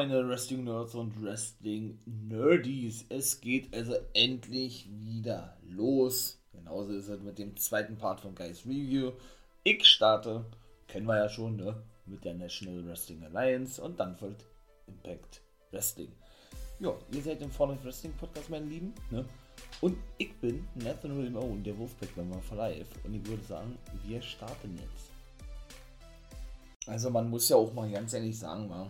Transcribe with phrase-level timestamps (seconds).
[0.00, 3.04] meine Wrestling-Nerds und Wrestling-Nerdies.
[3.10, 6.40] Es geht also endlich wieder los.
[6.54, 9.12] Genauso ist es mit dem zweiten Part von Guys Review.
[9.62, 10.46] Ich starte,
[10.88, 11.82] kennen wir ja schon, ne?
[12.06, 14.46] Mit der National Wrestling Alliance und dann folgt
[14.86, 16.12] Impact Wrestling.
[16.78, 19.26] Ja, ihr seid im Fall of Wrestling Podcast, meine Lieben, ne?
[19.82, 22.88] Und ich bin Nathan William Owen, der Wolfpack Member for Life.
[23.04, 23.76] Und ich würde sagen,
[24.06, 25.10] wir starten jetzt.
[26.86, 28.88] Also man muss ja auch mal ganz ehrlich sagen, was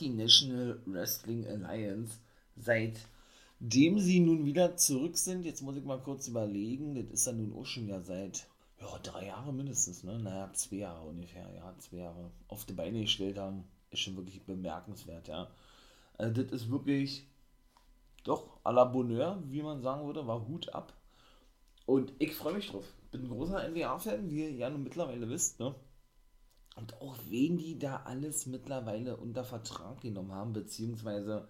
[0.00, 2.18] die National Wrestling Alliance
[2.56, 7.32] seitdem sie nun wieder zurück sind, jetzt muss ich mal kurz überlegen, das ist ja
[7.32, 8.46] nun auch schon ja seit
[8.80, 10.18] ja, drei Jahre mindestens, ne?
[10.18, 14.42] Naja, zwei Jahre ungefähr, ja, zwei Jahre auf die Beine gestellt haben, ist schon wirklich
[14.42, 15.48] bemerkenswert, ja.
[16.18, 17.26] Also das ist wirklich
[18.24, 20.92] doch à la Bonheur, wie man sagen würde, war Hut ab.
[21.86, 22.84] Und ich freue mich drauf.
[23.10, 25.74] Bin ein großer NBA-Fan, wie ihr ja nun mittlerweile wisst, ne?
[26.76, 31.46] Und auch wen die da alles mittlerweile unter Vertrag genommen haben, beziehungsweise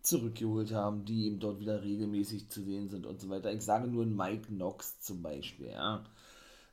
[0.00, 3.52] zurückgeholt haben, die eben dort wieder regelmäßig zu sehen sind und so weiter.
[3.52, 6.04] Ich sage nur Mike Knox zum Beispiel, ja.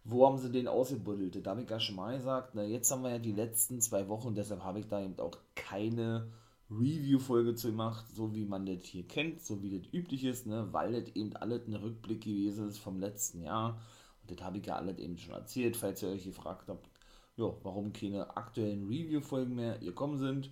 [0.03, 1.45] Wo haben sie den ausgebuddelt?
[1.45, 4.07] Da habe ich ja schon mal gesagt, na, jetzt haben wir ja die letzten zwei
[4.09, 6.27] Wochen, deshalb habe ich da eben auch keine
[6.71, 10.67] Review-Folge zu gemacht, so wie man das hier kennt, so wie das üblich ist, ne,
[10.71, 13.79] weil das eben alles ein Rückblick gewesen ist vom letzten Jahr.
[14.21, 16.89] Und das habe ich ja alles eben schon erzählt, falls ihr euch gefragt habt,
[17.37, 20.51] ja, warum keine aktuellen Review-Folgen mehr gekommen sind.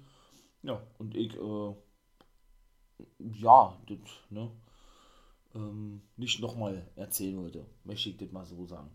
[0.63, 1.75] Ja, und ich, äh,
[3.19, 3.99] ja, das,
[4.29, 4.51] ne,
[5.55, 7.65] ähm, nicht nochmal erzählen wollte.
[7.83, 8.91] Möchte ich das mal so sagen.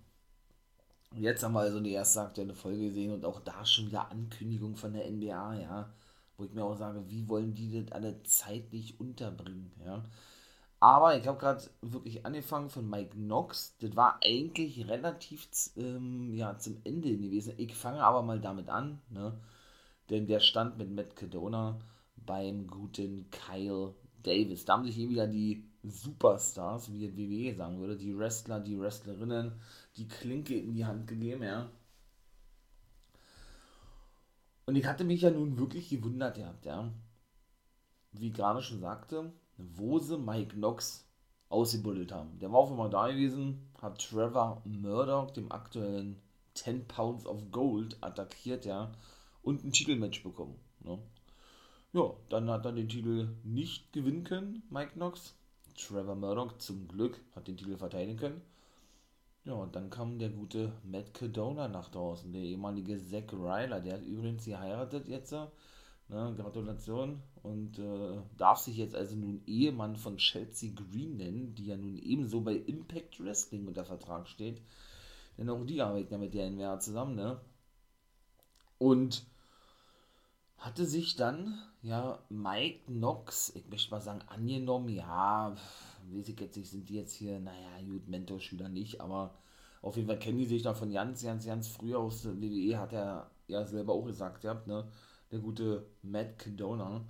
[1.16, 4.76] Jetzt haben wir also die erste aktuelle Folge gesehen und auch da schon wieder Ankündigung
[4.76, 5.94] von der NBA, ja.
[6.36, 10.02] Wo ich mir auch sage, wie wollen die das alle zeitlich unterbringen, ja.
[10.80, 13.76] Aber ich habe gerade wirklich angefangen von Mike Knox.
[13.78, 17.54] Das war eigentlich relativ ähm, ja, zum Ende gewesen.
[17.56, 19.38] Ich fange aber mal damit an, ne?
[20.10, 21.78] denn der stand mit Matt Cadona
[22.16, 24.64] beim guten Kyle Davis.
[24.64, 28.78] Da haben sich hier wieder die Superstars, wie die WWE sagen würde, die Wrestler, die
[28.78, 29.52] Wrestlerinnen,
[29.96, 31.70] die Klinke in die Hand gegeben, ja.
[34.66, 36.90] Und ich hatte mich ja nun wirklich gewundert gehabt, ja.
[38.12, 41.06] Wie ich gerade schon sagte, wo sie Mike Knox
[41.48, 42.38] ausgebuddelt haben.
[42.40, 46.20] Der war auf einmal da gewesen, hat Trevor Murdoch, dem aktuellen
[46.54, 48.92] 10 Pounds of Gold, attackiert, ja,
[49.42, 50.56] und ein Titelmatch bekommen.
[50.80, 50.98] Ne?
[51.92, 55.34] Ja, dann hat er den Titel nicht gewinnen können, Mike Knox.
[55.76, 58.42] Trevor Murdoch zum Glück hat den Titel verteidigen können.
[59.44, 63.80] Ja, und dann kam der gute Matt Cadona nach draußen, der ehemalige Zack Ryler.
[63.80, 65.32] Der hat übrigens geheiratet jetzt.
[65.32, 67.22] Ne, Gratulation.
[67.44, 71.98] Und äh, darf sich jetzt also nun Ehemann von Chelsea Green nennen, die ja nun
[71.98, 74.62] ebenso bei Impact Wrestling unter Vertrag steht.
[75.36, 77.38] Denn auch die arbeiten ja mit der NWA zusammen, ne?
[78.78, 79.26] Und
[80.56, 85.54] hatte sich dann, ja, Mike Knox, ich möchte mal sagen, angenommen, ja,
[86.12, 89.34] weiß ich jetzt nicht, sind die jetzt hier, naja, gut, Mentorschüler nicht, aber
[89.82, 92.78] auf jeden Fall kennen die sich da von ganz, ganz, ganz früh aus der WWE,
[92.78, 94.88] hat er ja selber auch gesagt, ihr ne?
[95.30, 97.04] Der gute Matt Cadona.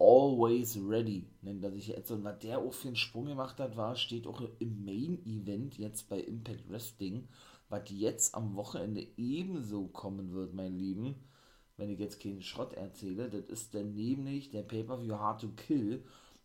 [0.00, 2.10] Always Ready nennt er sich jetzt.
[2.10, 5.76] Und was der auch für einen Sprung gemacht hat, war, steht auch im Main Event
[5.76, 7.28] jetzt bei Impact Wrestling,
[7.68, 11.16] was jetzt am Wochenende ebenso kommen wird, mein Lieben.
[11.76, 16.02] Wenn ich jetzt keinen Schrott erzähle, das ist dann nämlich der Pay-Per-View Hard to Kill.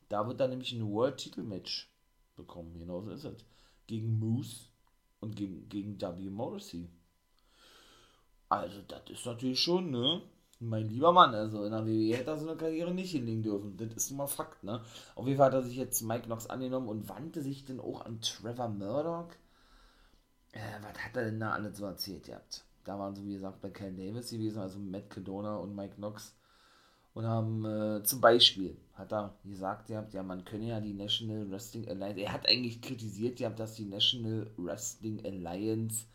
[0.10, 1.90] Da wird dann nämlich ein World Title Match
[2.36, 2.78] bekommen.
[2.78, 3.46] Genauso ist es.
[3.88, 4.68] Gegen Moose
[5.22, 6.30] und gegen, gegen W.
[6.30, 6.90] Morrissey.
[8.50, 10.22] Also, das ist natürlich schon, ne?
[10.60, 13.76] Mein lieber Mann, also in der WWE hätte er so eine Karriere nicht hinlegen dürfen.
[13.76, 14.82] Das ist nun mal Fakt, ne?
[15.16, 18.06] Auf jeden Fall hat er sich jetzt Mike Knox angenommen und wandte sich dann auch
[18.06, 19.30] an Trevor Murdoch.
[20.54, 22.64] Äh, was hat er denn da alles so erzählt gehabt?
[22.86, 26.36] Da waren so, wie gesagt, bei Ken Davis gewesen, also Matt Cadona und Mike Knox.
[27.14, 31.50] Und haben äh, zum Beispiel, hat er gesagt, gehabt, ja, man könne ja die National
[31.50, 36.06] Wrestling Alliance, er hat eigentlich kritisiert, gehabt, dass die National Wrestling Alliance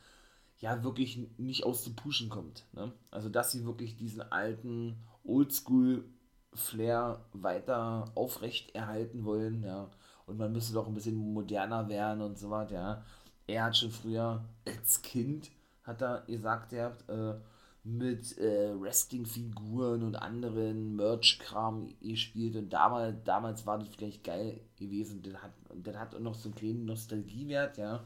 [0.61, 2.67] ja wirklich nicht aus dem Pushen kommt.
[2.73, 2.93] Ne?
[3.11, 9.91] Also dass sie wirklich diesen alten Oldschool-Flair weiter aufrecht erhalten wollen, ja.
[10.27, 13.05] Und man müsste doch ein bisschen moderner werden und so weiter, ja.
[13.47, 15.51] Er hat schon früher als Kind,
[15.83, 17.35] hat er gesagt, er hat äh,
[17.83, 25.23] mit äh, Wrestling-Figuren und anderen Merch-Kram gespielt und damals, damals war das vielleicht geil gewesen.
[25.23, 28.05] Das hat, das hat auch noch so einen kleinen Nostalgiewert, ja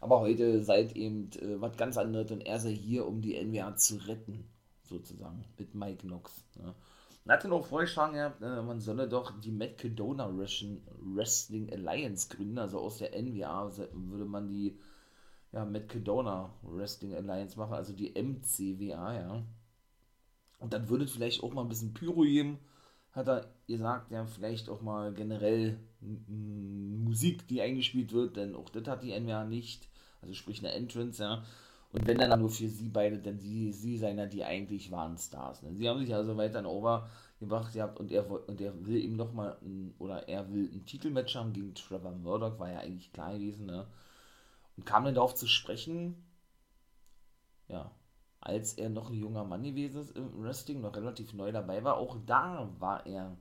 [0.00, 3.76] aber heute seid eben äh, was ganz anderes und er sei hier, um die NWA
[3.76, 4.48] zu retten,
[4.82, 6.44] sozusagen, mit Mike Knox.
[6.58, 6.74] Ja.
[7.26, 12.80] Er hatte noch vorgeschlagen, ja, äh, man solle doch die Cadona Wrestling Alliance gründen, also
[12.80, 14.78] aus der NWA würde man die
[15.52, 19.44] ja, Cadona Wrestling Alliance machen, also die MCWA, ja.
[20.58, 22.58] Und dann würde es vielleicht auch mal ein bisschen Pyro geben,
[23.12, 28.86] hat er gesagt, ja, vielleicht auch mal generell Musik, die eingespielt wird, denn auch das
[28.86, 29.89] hat die NWA nicht.
[30.22, 31.42] Also sprich eine Entrance, ja.
[31.92, 35.18] Und wenn dann nur für sie beide, denn sie, sie seien ja die eigentlich wahren
[35.18, 35.62] Stars.
[35.62, 35.74] Ne?
[35.74, 39.16] Sie haben sich also weiter in Over gebracht gehabt und er, und er will ihm
[39.16, 39.56] nochmal,
[39.98, 43.86] oder er will ein Titelmatch haben gegen Trevor Murdoch, war ja eigentlich klar gewesen, ne?
[44.76, 46.22] Und kam dann darauf zu sprechen,
[47.68, 47.90] ja,
[48.40, 51.96] als er noch ein junger Mann gewesen ist im Wrestling, noch relativ neu dabei war,
[51.96, 53.36] auch da war er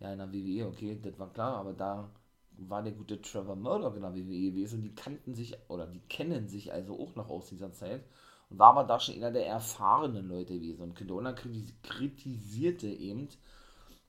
[0.00, 2.10] ja in der WWE, okay, das war klar, aber da
[2.56, 4.82] war der gute Trevor Murdoch in der WWE gewesen.
[4.82, 8.04] Die kannten sich, oder die kennen sich also auch noch aus dieser Zeit.
[8.50, 10.82] Und war aber da schon einer der erfahrenen Leute gewesen.
[10.82, 13.28] Und Kedona kritisierte eben,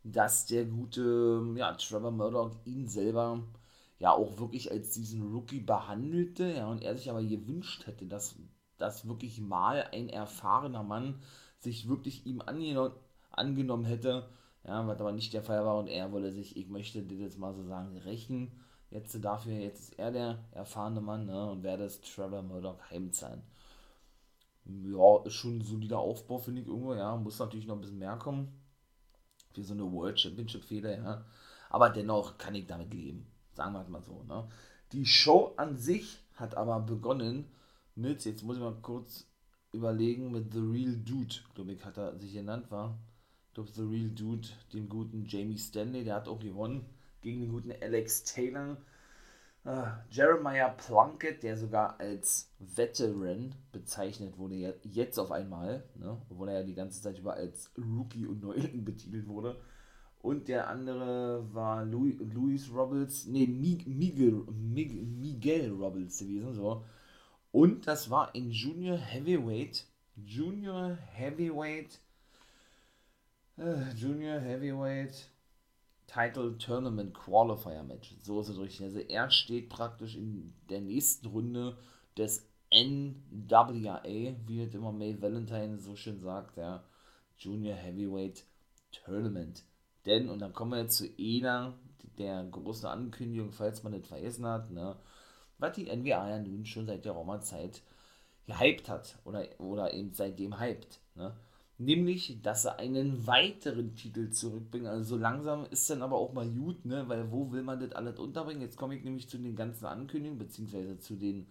[0.03, 3.43] dass der gute, ja, Trevor Murdoch ihn selber
[3.97, 8.35] ja auch wirklich als diesen Rookie behandelte, ja, und er sich aber gewünscht hätte, dass,
[8.77, 11.21] dass wirklich mal ein erfahrener Mann
[11.59, 12.93] sich wirklich ihm angenommen,
[13.31, 14.27] angenommen hätte,
[14.67, 17.37] ja, was aber nicht der Fall war und er wolle sich, ich möchte dir jetzt
[17.37, 18.51] mal so sagen, rächen.
[18.89, 23.43] Jetzt dafür, jetzt ist er der erfahrene Mann ne, und werde es Trevor Murdoch heimzahlen.
[24.65, 27.15] Ja, ist schon ein solider Aufbau, finde ich irgendwo, ja.
[27.15, 28.59] Muss natürlich noch ein bisschen mehr kommen.
[29.53, 31.25] Für so eine World Championship-Fehler, ja.
[31.69, 33.27] Aber dennoch kann ich damit leben.
[33.53, 34.47] Sagen wir es mal so, ne.
[34.91, 37.45] Die Show an sich hat aber begonnen
[37.95, 39.27] mit, jetzt muss ich mal kurz
[39.71, 42.97] überlegen, mit The Real Dude, glaube ich, hat er sich genannt, war
[43.55, 46.85] glaube, The Real Dude, den guten Jamie Stanley, der hat auch gewonnen
[47.21, 48.77] gegen den guten Alex Taylor.
[49.65, 56.21] Uh, Jeremiah Plunkett, der sogar als Veteran bezeichnet wurde, jetzt auf einmal, ne?
[56.29, 59.59] obwohl er ja die ganze Zeit über als Rookie und Neuling betitelt wurde.
[60.19, 66.85] Und der andere war Louis, Louis Robles, nee, Miguel, Miguel, Miguel Robles gewesen, so.
[67.51, 71.99] Und das war in Junior Heavyweight, Junior Heavyweight
[73.57, 75.29] äh, Junior Heavyweight
[76.07, 78.15] Title Tournament Qualifier Match.
[78.21, 78.85] So ist es richtig.
[78.85, 81.77] Also er steht praktisch in der nächsten Runde
[82.17, 86.83] des NWA, wie es immer May Valentine so schön sagt, ja,
[87.37, 88.45] Junior Heavyweight
[88.91, 89.63] Tournament.
[90.05, 91.73] Denn, und dann kommen wir jetzt zu einer
[92.17, 94.95] der großen Ankündigung, falls man das vergessen hat, ne,
[95.57, 97.81] was die NWA ja nun schon seit der Roma-Zeit
[98.45, 100.99] gehypt hat oder, oder eben seitdem hypt.
[101.15, 101.35] Ne?
[101.77, 104.87] Nämlich, dass sie einen weiteren Titel zurückbringen.
[104.87, 107.03] Also so langsam ist dann aber auch mal gut, ne?
[107.09, 108.61] Weil wo will man das alles unterbringen?
[108.61, 111.47] Jetzt komme ich nämlich zu den ganzen Ankündigungen, beziehungsweise zu den,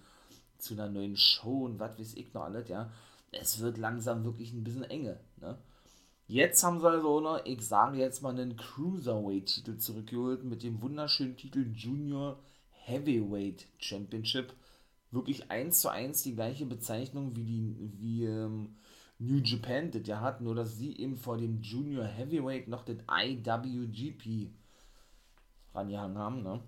[0.57, 2.91] zu einer neuen Show und was weiß ich noch alles, ja.
[3.33, 5.59] Es wird langsam wirklich ein bisschen enge, ne?
[6.27, 11.37] Jetzt haben sie also noch, ich sage jetzt mal, einen Cruiserweight-Titel zurückgeholt mit dem wunderschönen
[11.37, 12.39] Titel Junior
[12.71, 14.55] Heavyweight Championship.
[15.11, 18.77] Wirklich eins zu eins die gleiche Bezeichnung wie die, wie, ähm,
[19.19, 22.97] New Japan das ja hat, nur dass sie eben vor dem Junior Heavyweight noch das
[23.11, 24.51] IWGP
[25.75, 26.61] rangehangen haben, ne?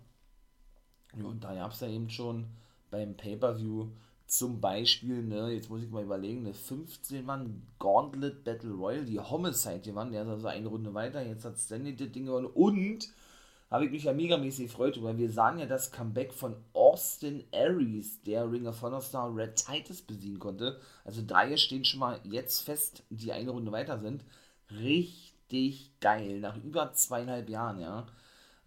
[1.24, 2.46] Und da gab es ja eben schon
[2.90, 3.88] beim Pay-Per-View
[4.26, 9.80] zum Beispiel, ne, jetzt muss ich mal überlegen, eine 15-Mann Gauntlet Battle Royal, die Homicide
[9.80, 13.08] gewann, der ist also eine Runde weiter, jetzt hat Stanley das Ding gewonnen und
[13.70, 18.22] habe ich mich ja megamäßig gefreut, weil wir sahen ja das Comeback von Austin Aries,
[18.22, 20.80] der Ring of Honor Star Red Titus besiegen konnte.
[21.04, 24.24] Also daher stehen schon mal jetzt fest, die eine Runde weiter sind.
[24.70, 28.06] Richtig geil, nach über zweieinhalb Jahren, ja.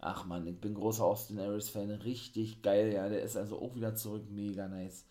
[0.00, 3.08] Ach man, ich bin großer Austin Aries-Fan, richtig geil, ja.
[3.08, 5.06] Der ist also auch wieder zurück, mega nice.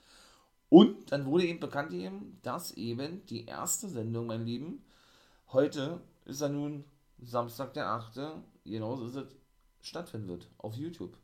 [0.70, 4.84] Und dann wurde eben bekannt eben, dass eben die erste Sendung, mein Lieben,
[5.52, 6.84] heute ist er nun
[7.20, 8.20] Samstag der 8.
[8.66, 9.39] Genau so ist es
[9.82, 11.18] stattfinden wird auf YouTube.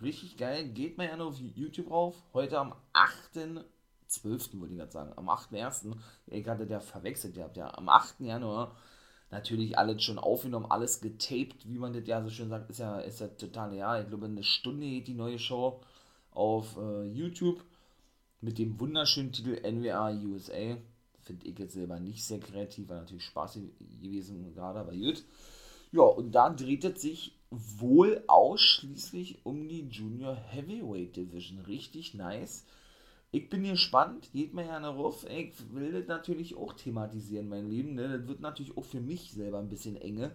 [0.00, 0.68] Richtig geil.
[0.68, 2.22] Geht mal gerne auf YouTube rauf.
[2.32, 4.58] Heute am 8.12.
[4.60, 5.12] wollte ich gerade sagen.
[5.16, 5.94] Am 8.1.
[6.26, 7.72] Ich hatte der verwechselt gehabt, ja.
[7.74, 8.20] Am 8.
[8.20, 8.76] Januar
[9.30, 12.68] natürlich alles schon aufgenommen, alles getaped, wie man das ja so schön sagt.
[12.70, 14.00] Ist ja, ist ja total, ja.
[14.00, 15.80] Ich glaube, eine Stunde geht die neue Show
[16.32, 17.64] auf äh, YouTube
[18.40, 20.76] mit dem wunderschönen Titel NWA USA.
[21.20, 23.60] Finde ich jetzt selber nicht sehr kreativ, war natürlich Spaß
[24.00, 25.24] gewesen gerade, aber gut.
[25.92, 31.60] Ja, und da dreht es sich wohl ausschließlich um die Junior Heavyweight Division.
[31.60, 32.64] Richtig nice.
[33.30, 35.26] Ich bin gespannt, geht mir ja eine Ruf.
[35.28, 37.94] Ich will das natürlich auch thematisieren, mein Lieben.
[37.94, 38.18] Ne?
[38.18, 40.32] Das wird natürlich auch für mich selber ein bisschen enge.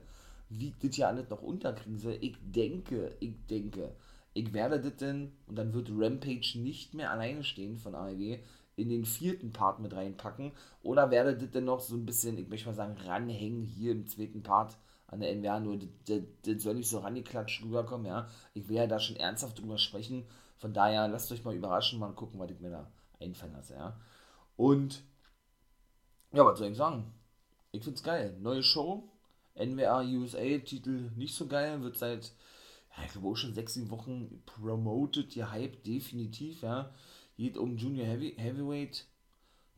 [0.49, 2.17] Wie das ja alles noch unterkriegen soll.
[2.21, 3.95] Ich denke, ich denke,
[4.33, 8.37] ich werde das denn, und dann wird Rampage nicht mehr alleine stehen von AEW,
[8.75, 10.51] in den vierten Part mit reinpacken.
[10.83, 14.05] Oder werde das denn noch so ein bisschen, ich möchte mal sagen, ranhängen hier im
[14.05, 18.29] zweiten Part an der NWA, nur das, soll nicht so rangeklatscht rüberkommen, ja.
[18.53, 20.25] Ich will ja da schon ernsthaft drüber sprechen.
[20.57, 23.99] Von daher lasst euch mal überraschen, mal gucken, was ich mir da einfallen lasse, ja.
[24.57, 25.03] Und
[26.33, 27.13] ja, was soll ich sagen?
[27.71, 28.35] Ich find's geil.
[28.39, 29.09] Neue Show.
[29.55, 32.31] NWA USA Titel nicht so geil, wird seit,
[32.95, 36.91] ja, ich glaube schon sechs, sieben Wochen promoted, gehypt, definitiv, ja.
[37.37, 39.05] Geht um Junior Heavy, Heavyweight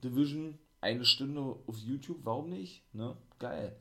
[0.03, 2.83] Division, eine Stunde auf YouTube, warum nicht?
[2.93, 3.15] Ne?
[3.37, 3.75] Geil.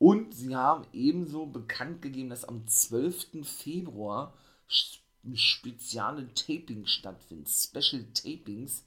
[0.00, 3.46] Und sie haben ebenso bekannt gegeben, dass am 12.
[3.46, 4.32] Februar
[4.66, 7.44] spezielle Tapings stattfinden.
[7.44, 8.86] Special Tapings.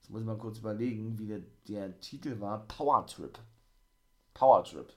[0.00, 2.66] Jetzt muss ich mal kurz überlegen, wie der, der Titel war.
[2.66, 3.38] Power Trip.
[4.34, 4.92] Power Trip.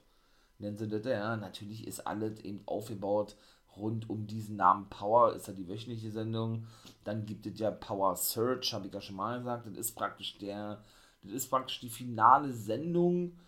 [0.58, 1.36] Nennen sie das, ja.
[1.36, 3.36] Natürlich ist alles eben aufgebaut
[3.76, 5.32] rund um diesen Namen Power.
[5.32, 6.66] Ist ja die wöchentliche Sendung.
[7.04, 9.68] Dann gibt es ja Power Search, habe ich ja schon mal gesagt.
[9.68, 10.82] Das ist praktisch der,
[11.22, 13.38] das ist praktisch die finale Sendung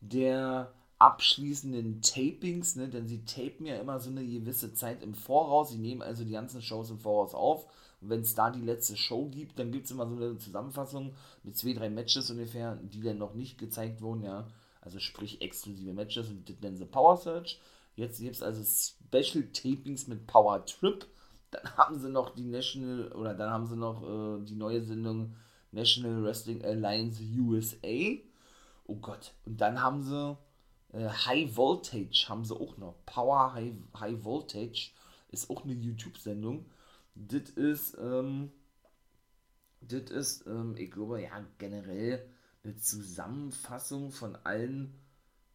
[0.00, 2.88] der abschließenden Tapings, ne?
[2.88, 5.70] denn sie tapen ja immer so eine gewisse Zeit im Voraus.
[5.70, 7.66] Sie nehmen also die ganzen Shows im Voraus auf.
[8.00, 11.14] Und wenn es da die letzte Show gibt, dann gibt es immer so eine Zusammenfassung
[11.42, 14.46] mit zwei, drei Matches ungefähr, die dann noch nicht gezeigt wurden, ja.
[14.80, 17.60] Also sprich exklusive Matches und das nennen sie Power Search.
[17.96, 21.06] Jetzt gibt es also Special Tapings mit Power Trip.
[21.50, 25.34] Dann haben sie noch die National, oder dann haben sie noch äh, die neue Sendung
[25.72, 28.22] National Wrestling Alliance USA.
[28.86, 29.32] Oh Gott.
[29.44, 30.38] Und dann haben sie
[30.96, 32.94] äh, High Voltage haben sie auch noch.
[33.06, 34.90] Power High, High Voltage
[35.28, 36.66] ist auch eine YouTube-Sendung.
[37.14, 38.50] Das ist, ähm,
[39.80, 42.26] das ist, ähm, ich glaube, ja, generell
[42.64, 44.94] eine Zusammenfassung von allen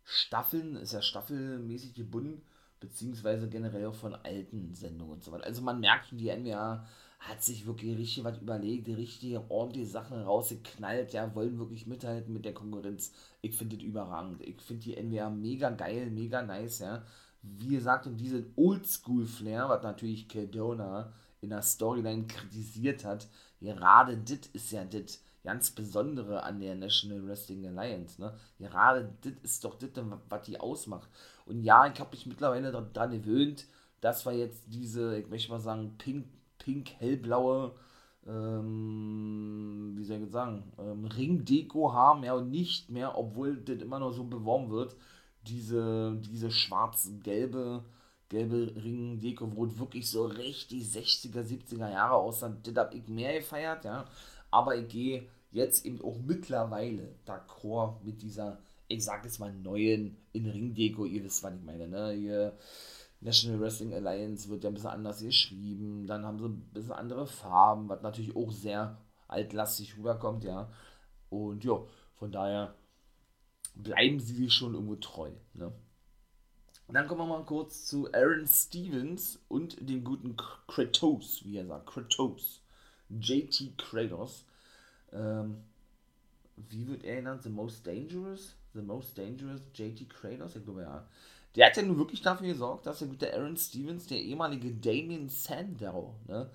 [0.04, 2.42] Staffeln, ist ja staffelmäßig gebunden,
[2.80, 5.46] beziehungsweise generell auch von alten Sendungen und so weiter.
[5.46, 6.88] Also man merkt schon, die NWA
[7.22, 12.46] hat sich wirklich richtig was überlegt, richtige ordentliche Sachen rausgeknallt, ja, wollen wirklich mithalten mit
[12.46, 13.14] der Konkurrenz.
[13.42, 14.42] Ich finde das überragend.
[14.42, 17.04] Ich finde die NWA mega geil, mega nice, ja.
[17.44, 23.28] Wie gesagt, und diesen Oldschool-Flair, was natürlich Kedona in der Storyline kritisiert hat,
[23.60, 28.36] gerade das ist ja das ganz Besondere an der National Wrestling Alliance, ne?
[28.60, 29.90] Gerade das ist doch das,
[30.30, 31.10] was die ausmacht.
[31.46, 33.68] Und ja, ich habe mich mittlerweile daran gewöhnt,
[34.02, 36.26] dass wir jetzt diese, ich möchte mal sagen, pink
[36.64, 37.74] pink-hellblaue,
[38.28, 44.00] ähm, wie soll ich sagen, ähm, Ringdeko haben, ja, und nicht mehr, obwohl das immer
[44.00, 44.96] noch so beworben wird,
[45.48, 47.84] diese, diese schwarz-gelbe
[48.32, 53.84] gelbe Ringdeko, wo wirklich so richtig 60er, 70er Jahre aussah, das habe ich mehr gefeiert,
[53.84, 54.06] ja,
[54.50, 60.16] aber ich gehe jetzt eben auch mittlerweile d'accord mit dieser, ich sag jetzt mal, neuen
[60.32, 62.54] in Ringdeko, ihr wisst, was ich meine, ne, ihr
[63.22, 67.28] National Wrestling Alliance wird ja ein bisschen anders geschrieben, dann haben sie ein bisschen andere
[67.28, 68.98] Farben, was natürlich auch sehr
[69.28, 70.70] altlastig rüberkommt, ja.
[71.30, 71.80] Und ja,
[72.16, 72.76] von daher
[73.76, 75.72] bleiben sie sich schon irgendwo treu, ne?
[76.94, 81.88] dann kommen wir mal kurz zu Aaron Stevens und dem guten Kratos, wie er sagt,
[81.88, 82.62] Kratos.
[83.10, 84.46] JT Kratos.
[85.12, 85.64] Ähm,
[86.56, 87.44] wie wird er genannt?
[87.44, 88.56] The Most Dangerous?
[88.74, 90.56] The Most Dangerous JT Kratos?
[90.56, 91.08] Ich glaube ja.
[91.56, 95.28] Der hat ja nun wirklich dafür gesorgt, dass der gute Aaron Stevens, der ehemalige Damien
[95.28, 96.50] Sandow, ne,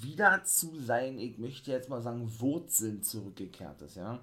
[0.00, 4.20] wieder zu seinen, ich möchte jetzt mal sagen, Wurzeln zurückgekehrt ist, ja.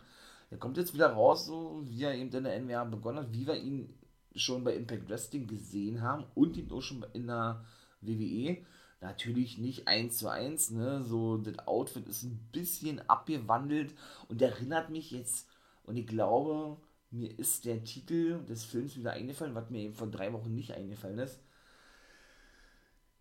[0.52, 3.48] Er kommt jetzt wieder raus, so wie er eben in der NWA begonnen hat, wie
[3.48, 3.94] wir ihn
[4.36, 7.66] schon bei Impact Wrestling gesehen haben und ihn auch schon in der
[8.02, 8.58] WWE.
[9.02, 11.04] Natürlich nicht eins zu eins, ne?
[11.04, 13.94] So, das Outfit ist ein bisschen abgewandelt
[14.30, 15.48] und erinnert mich jetzt,
[15.84, 16.78] und ich glaube,
[17.12, 20.74] mir ist der Titel des Films wieder eingefallen, was mir eben vor drei Wochen nicht
[20.74, 21.40] eingefallen ist.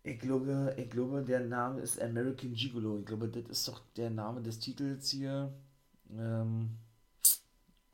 [0.03, 2.99] Ich glaube, ich glaube, der Name ist American Gigolo.
[2.99, 5.51] Ich glaube, das ist doch der Name des Titels hier
[6.11, 6.77] ähm,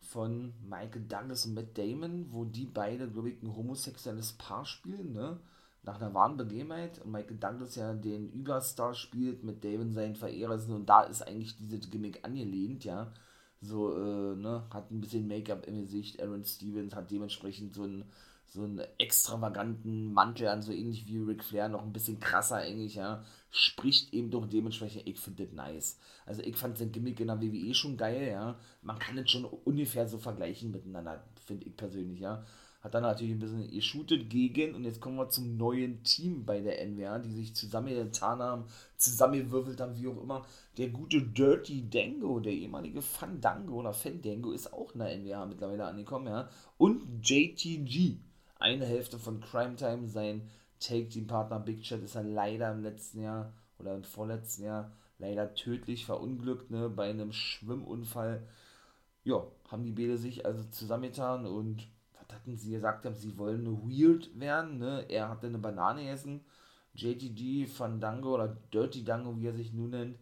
[0.01, 5.13] von Michael Douglas und Matt Damon, wo die beide, glaube ich, ein homosexuelles Paar spielen,
[5.13, 5.39] ne?
[5.83, 6.99] Nach einer wahren Begebenheit.
[6.99, 10.73] Und Michael Douglas ja den Überstar spielt, mit Damon seinen Verehrer sind.
[10.73, 13.13] Und da ist eigentlich dieses Gimmick angelehnt, ja
[13.61, 16.21] so, äh, ne, hat ein bisschen Make-up im Gesicht.
[16.21, 18.05] Aaron Stevens hat dementsprechend so einen,
[18.47, 22.95] so einen extravaganten Mantel an, so ähnlich wie Ric Flair, noch ein bisschen krasser eigentlich,
[22.95, 23.23] ja.
[23.51, 25.99] Spricht eben doch dementsprechend, ich finde das nice.
[26.25, 28.59] Also ich fand sein Gimmick in der WWE schon geil, ja.
[28.81, 32.43] Man kann es schon ungefähr so vergleichen miteinander, finde ich persönlich, ja.
[32.81, 36.61] Hat dann natürlich ein bisschen geshootet gegen, und jetzt kommen wir zum neuen Team bei
[36.61, 38.65] der NWA, die sich zusammengetan haben,
[38.97, 40.45] zusammengewürfelt haben, wie auch immer.
[40.77, 45.85] Der gute Dirty Dango, der ehemalige Fandango oder Fandango, ist auch in der NWA mittlerweile
[45.85, 46.49] angekommen, ja.
[46.77, 48.17] Und JTG,
[48.57, 53.53] eine Hälfte von Crime Time, sein Take-Team-Partner Big Chat ist er leider im letzten Jahr
[53.77, 58.47] oder im vorletzten Jahr leider tödlich verunglückt, ne, bei einem Schwimmunfall.
[59.23, 61.87] Ja, haben die Bälle sich also zusammengetan und
[62.33, 65.05] hatten sie gesagt haben, sie wollen weird werden, ne?
[65.09, 66.41] Er hatte eine Banane essen.
[66.93, 70.17] JTG Fandango oder Dirty Dango, wie er sich nun nennt,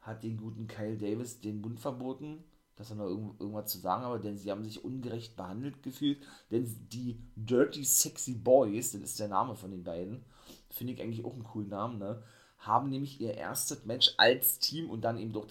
[0.00, 2.44] hat den guten Kyle Davis den Mund verboten.
[2.76, 6.18] dass er noch irgend, irgendwas zu sagen hat, denn sie haben sich ungerecht behandelt gefühlt.
[6.50, 10.24] Denn die Dirty Sexy Boys, das ist der Name von den beiden,
[10.70, 12.22] finde ich eigentlich auch einen coolen Namen, ne?
[12.58, 15.46] Haben nämlich ihr erstes Match als Team und dann eben doch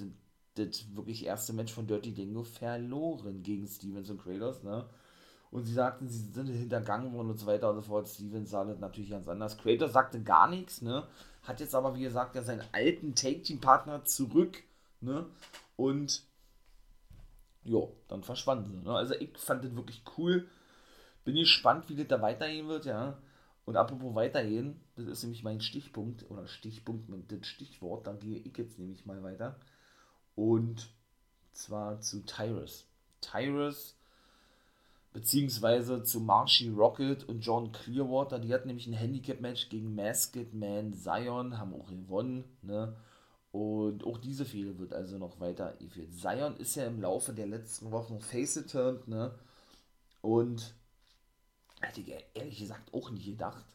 [0.56, 4.90] das wirklich erste Match von Dirty Dingo verloren gegen Stevens und Kratos, ne?
[5.52, 8.08] Und sie sagten, sie sind hintergangen worden und so weiter und so fort.
[8.08, 9.58] Stevens sah das natürlich ganz anders.
[9.58, 11.06] Kratos sagte gar nichts, ne?
[11.44, 14.64] Hat jetzt aber, wie gesagt, ja seinen alten Take-Team-Partner zurück,
[15.02, 15.26] ne?
[15.76, 16.24] Und
[17.64, 18.78] jo, dann verschwanden sie.
[18.78, 18.96] Ne?
[18.96, 20.48] Also ich fand das wirklich cool.
[21.26, 23.18] Bin gespannt, wie das da weitergehen wird, ja.
[23.66, 28.40] Und apropos weitergehen, das ist nämlich mein Stichpunkt oder Stichpunkt mit dem Stichwort, da gehe
[28.40, 29.60] ich jetzt nämlich mal weiter.
[30.36, 30.90] Und
[31.54, 32.88] zwar zu Tyrus.
[33.20, 33.98] Tyrus,
[35.14, 38.40] beziehungsweise zu Marshy Rocket und John Clearwater.
[38.40, 42.44] Die hatten nämlich ein Handicap-Match gegen Masked Man Zion, haben auch gewonnen.
[42.62, 42.96] Ne?
[43.52, 46.14] Und auch diese Fehde wird also noch weiter geführt.
[46.14, 49.34] Zion ist ja im Laufe der letzten Wochen face turned, ne?
[50.22, 50.74] Und
[51.82, 53.66] hätte ich ehrlich gesagt auch nicht gedacht.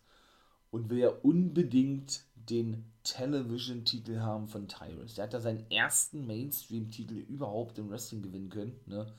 [0.70, 5.14] Und will ja unbedingt den Television-Titel haben von Tyrus.
[5.14, 8.80] Der hat ja seinen ersten Mainstream-Titel überhaupt im Wrestling gewinnen können.
[8.86, 9.12] Ne?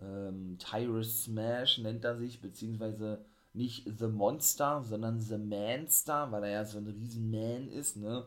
[0.00, 6.50] Ähm, Tyrus Smash nennt er sich, beziehungsweise nicht The Monster, sondern The Manstar, weil er
[6.50, 7.96] ja so ein riesen Man ist.
[7.96, 8.24] Ne?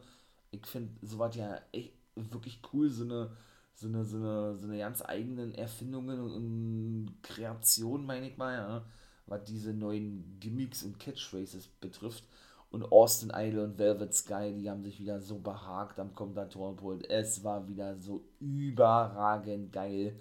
[0.52, 3.32] ich finde sowas ja echt wirklich cool, so eine,
[3.74, 8.54] so eine, so eine, so eine ganz eigenen Erfindungen und, und Kreationen, meine ich mal,
[8.54, 8.86] ja,
[9.26, 12.26] was diese neuen Gimmicks und Catchphrases betrifft.
[12.70, 17.10] Und Austin Idol und Velvet Sky, die haben sich wieder so behagt am Kommentatorenpult.
[17.10, 20.18] Es war wieder so überragend geil.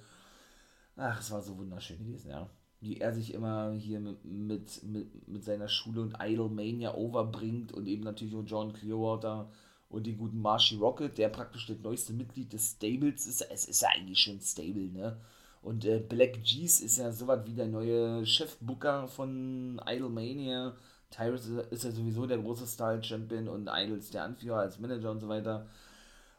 [1.02, 2.46] Ach, es war so wunderschön gewesen, ja.
[2.80, 4.82] Wie er sich immer hier mit, mit,
[5.26, 9.50] mit, seiner Schule und Idolmania overbringt und eben natürlich auch John Clearwater
[9.88, 13.40] und den guten Marshy Rocket, der praktisch das neueste Mitglied des Stables ist.
[13.50, 15.16] Es ist ja eigentlich schon Stable, ne?
[15.62, 20.76] Und äh, Black G's ist ja sowas wie der neue Chefbooker von Idolmania.
[21.10, 25.28] Tyrus ist ja sowieso der große Style-Champion und Idols der Anführer als Manager und so
[25.28, 25.66] weiter.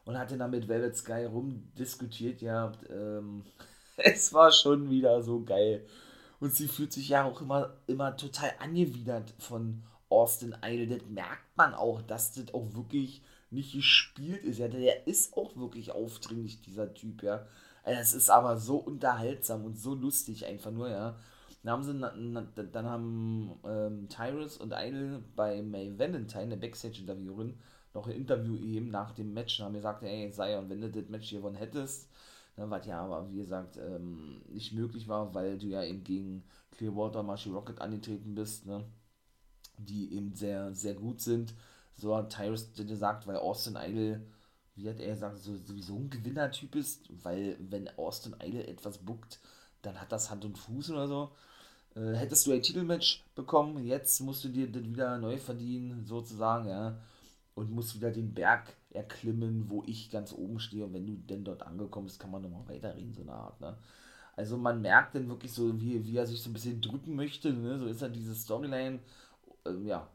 [0.04, 3.44] Und hat dann mit Velvet Sky rumdiskutiert ja, Ähm,
[3.96, 5.86] es war schon wieder so geil.
[6.40, 10.98] Und sie fühlt sich ja auch immer, immer total angewidert von Austin Idol.
[10.98, 14.58] Das merkt man auch, dass das auch wirklich nicht gespielt ist.
[14.58, 17.46] Ja, der ist auch wirklich aufdringlich, dieser Typ, ja.
[17.84, 21.16] Es ist aber so unterhaltsam und so lustig einfach nur, ja.
[21.62, 27.56] Dann haben, sie, dann haben ähm, Tyrus und Idol bei May Valentine, der Backstage-Interviewerin,
[27.94, 31.08] noch ein Interview eben nach dem Match und haben gesagt, ey, Zion, wenn du das
[31.08, 32.08] Match gewonnen hättest,
[32.56, 36.44] dann was ja aber, wie gesagt, ähm, nicht möglich war, weil du ja eben gegen
[36.72, 38.84] Clearwater, Marshy Rocket angetreten bist, ne?
[39.78, 41.54] die eben sehr, sehr gut sind
[41.96, 44.20] so hat Tyrus gesagt, weil Austin Idol,
[44.74, 49.40] wie hat er gesagt, so, sowieso ein Gewinnertyp ist, weil wenn Austin Idol etwas buckt,
[49.82, 51.30] dann hat das Hand und Fuß oder so.
[51.94, 56.68] Äh, hättest du ein Titelmatch bekommen, jetzt musst du dir das wieder neu verdienen, sozusagen,
[56.68, 56.98] ja,
[57.54, 60.84] und musst wieder den Berg erklimmen, wo ich ganz oben stehe.
[60.84, 63.76] Und wenn du denn dort angekommen bist, kann man nochmal weiterreden, so eine Art, ne?
[64.34, 67.52] Also man merkt dann wirklich so, wie, wie er sich so ein bisschen drücken möchte,
[67.52, 67.78] ne?
[67.78, 69.00] So ist er diese Storyline,
[69.66, 70.08] ähm, ja,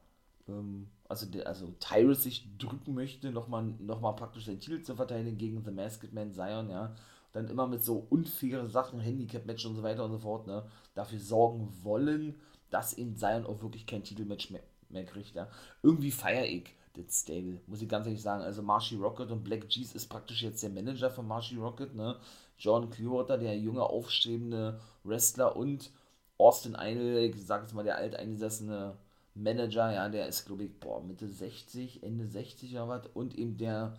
[0.47, 4.95] ähm, also, der, also Tyrus sich drücken möchte, nochmal noch mal praktisch den Titel zu
[4.95, 6.95] verteidigen gegen The Masked Man Zion, ja.
[7.33, 11.19] Dann immer mit so unfaire Sachen, Handicap-Match und so weiter und so fort, ne, dafür
[11.19, 12.35] sorgen wollen,
[12.69, 15.47] dass in Zion auch wirklich kein Titelmatch mehr, mehr kriegt, ja.
[15.83, 18.43] Irgendwie feiere ich das Stable, muss ich ganz ehrlich sagen.
[18.43, 22.17] Also Marshy Rocket und Black G's ist praktisch jetzt der Manager von Marshy Rocket, ne.
[22.57, 25.91] John Clearwater, der junge, aufstrebende Wrestler und
[26.37, 28.97] Austin Idol, ich sag jetzt mal, der alteingesessene
[29.33, 33.07] Manager, ja, der ist, glaube ich, boah, Mitte 60, Ende 60 oder was.
[33.13, 33.97] Und eben der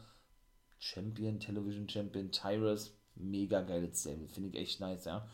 [0.78, 5.26] Champion, Television Champion Tyrus, mega geiles Stable, finde ich echt nice, ja.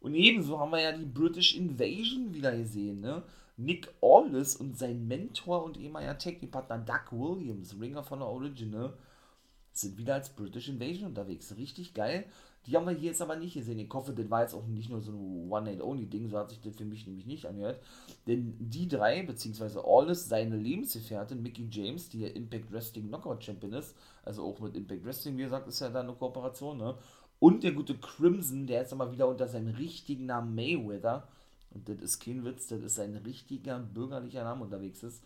[0.00, 3.22] Und ebenso haben wir ja die British Invasion wieder gesehen, ne?
[3.58, 8.94] Nick Aldis und sein Mentor und ehemaliger Technikpartner Doug Williams, Ringer von der Original,
[9.72, 11.56] sind wieder als British Invasion unterwegs.
[11.56, 12.24] Richtig geil.
[12.66, 13.78] Die haben wir hier jetzt aber nicht gesehen.
[13.78, 16.76] Ich hoffe, das war jetzt auch nicht nur so ein One-Night-Only-Ding, so hat sich das
[16.76, 17.80] für mich nämlich nicht angehört.
[18.26, 23.72] Denn die drei, beziehungsweise Alles, seine Lebensgefährtin Mickey James, die ja Impact Wrestling Knockout Champion
[23.72, 26.96] ist, also auch mit Impact Wrestling, wie gesagt, ist ja da eine Kooperation, ne?
[27.40, 31.28] Und der gute Crimson, der jetzt aber wieder unter seinem richtigen Namen Mayweather,
[31.70, 35.22] und das ist kein Witz, das ist sein richtiger bürgerlicher Name unterwegs ist,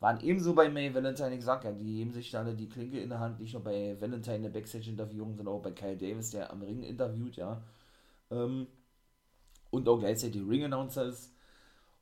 [0.00, 3.08] waren ebenso bei May Valentine, ich sag ja, die heben sich alle die Klinke in
[3.08, 6.52] der Hand, nicht nur bei Valentine in der Backstage-Interviewung, sondern auch bei Kyle Davis, der
[6.52, 7.62] am Ring interviewt, ja.
[8.30, 8.68] Ähm,
[9.70, 11.32] und auch gleichzeitig Ring-Announcers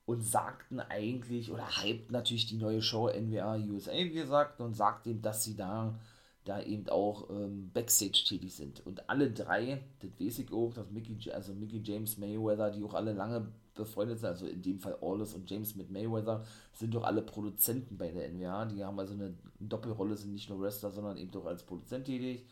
[0.04, 5.22] und sagten eigentlich, oder hypten natürlich die neue Show NWA USA, wie gesagt, und sagten,
[5.22, 5.98] dass sie da
[6.46, 8.84] da eben auch ähm, Backstage tätig sind.
[8.86, 12.94] Und alle drei, das weiß ich auch, dass Mickey, also Mickey James Mayweather, die auch
[12.94, 17.02] alle lange befreundet sind, also in dem Fall Aldous und James mit Mayweather, sind doch
[17.02, 18.64] alle Produzenten bei der NWA.
[18.66, 22.46] Die haben also eine Doppelrolle, sind nicht nur Wrestler, sondern eben auch als Produzent tätig.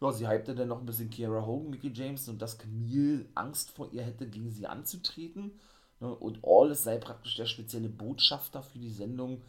[0.00, 3.70] Ja, sie hypte dann noch ein bisschen Kiara Hogan, Mickey James, und dass Camille Angst
[3.70, 5.52] vor ihr hätte, gegen sie anzutreten.
[6.00, 6.12] Ne?
[6.12, 9.42] Und Aldous sei praktisch der spezielle Botschafter für die Sendung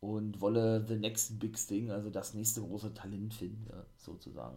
[0.00, 4.56] und wolle the next big thing, also das nächste große Talent finden, sozusagen.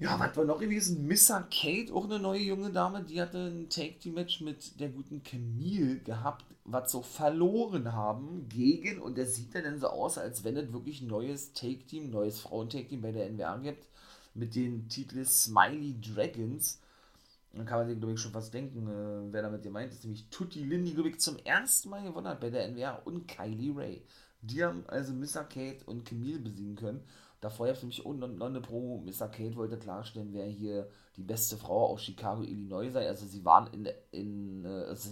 [0.00, 1.08] Ja, was war noch gewesen?
[1.08, 5.98] Missa Kate, auch eine neue junge Dame, die hatte ein Take-Team-Match mit der guten Camille
[5.98, 10.72] gehabt, was so verloren haben gegen, und das sieht dann so aus, als wenn es
[10.72, 13.88] wirklich ein neues Take-Team, neues Frauen-Take-Team bei der NWA gibt,
[14.34, 16.80] mit dem Titel Smiley Dragons.
[17.52, 20.28] Dann kann man sich, glaube ich, schon fast denken, äh, wer damit gemeint ist, nämlich
[20.30, 24.02] Tutti Lindy, glaube ich, zum ersten Mal gewonnen hat bei der NWA und Kylie Ray.
[24.42, 27.02] Die haben also Missa Kate und Camille besiegen können.
[27.40, 29.00] Davor ja für mich auch noch eine Pro.
[29.04, 33.08] Missa Kate wollte klarstellen, wer hier die beste Frau aus Chicago, Illinois sei.
[33.08, 35.10] Also sie waren in, in äh, also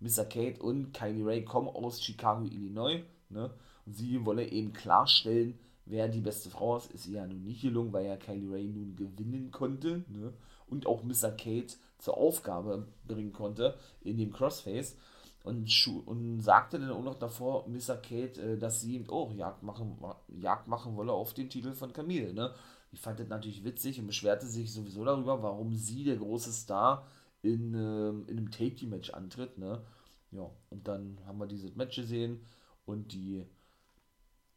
[0.00, 3.02] Missa Kate und Kylie Ray kommen aus Chicago, Illinois.
[3.28, 3.50] Ne?
[3.86, 6.92] Und sie wolle eben klarstellen, wer die beste Frau ist.
[6.92, 10.04] Ist ihr ja nun nicht gelungen, weil ja Kylie Ray nun gewinnen konnte.
[10.08, 10.32] Ne?
[10.66, 11.30] Und auch Mr.
[11.30, 14.96] Kate zur Aufgabe bringen konnte in dem Crossface.
[15.42, 15.70] Und,
[16.06, 17.96] und sagte dann auch noch davor, Mr.
[17.96, 19.98] Kate, äh, dass sie auch oh, Jagd machen,
[20.28, 22.32] Jagd machen wolle auf den Titel von Camille.
[22.32, 22.54] Ne?
[22.92, 27.06] Die fand das natürlich witzig und beschwerte sich sowieso darüber, warum sie, der große Star,
[27.42, 29.58] in, ähm, in einem Take-Team-Match antritt.
[29.58, 29.82] Ne?
[30.30, 32.40] Ja, und dann haben wir dieses Match gesehen
[32.86, 33.44] und die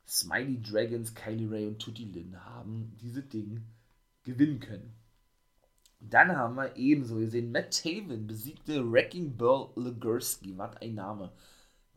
[0.07, 3.65] Smiley Dragons, Kylie Ray und Tutti Lynn haben dieses Ding
[4.23, 4.93] gewinnen können.
[5.99, 10.57] Dann haben wir ebenso gesehen, Matt Taven besiegte Wrecking Burl Legursky.
[10.57, 11.31] Was ein Name.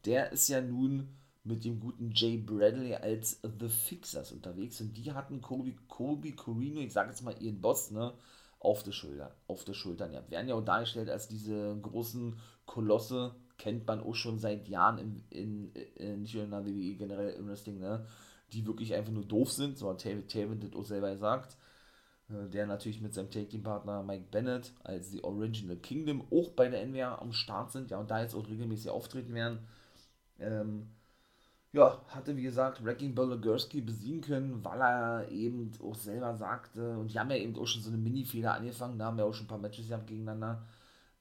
[0.05, 1.09] Der ist ja nun
[1.45, 6.81] mit dem guten Jay Bradley als The Fixers unterwegs und die hatten Kobe, Kobe Corino,
[6.81, 8.13] ich sag jetzt mal ihren Boss, ne,
[8.59, 10.13] auf der Schulter, auf der Schultern.
[10.13, 14.99] Ja, werden ja auch dargestellt als diese großen Kolosse, kennt man auch schon seit Jahren
[14.99, 18.07] in, in, in nicht nur in der WWE, generell im Wrestling, ne,
[18.53, 21.57] die wirklich einfach nur doof sind, so hat Taven das auch selber gesagt.
[22.31, 26.87] Äh, der natürlich mit seinem Take-Team-Partner Mike Bennett als die Original Kingdom auch bei der
[26.87, 29.59] NWA am Start sind, ja, und da jetzt auch regelmäßig auftreten werden.
[30.39, 30.89] Ähm,
[31.73, 37.13] ja, hatte wie gesagt Wrecking Bologursky besiegen können, weil er eben auch selber sagte, und
[37.13, 39.47] die haben ja eben auch schon so eine Mini-Fehler angefangen, da haben wir auch schon
[39.47, 40.67] ein paar Matches gehabt gegeneinander,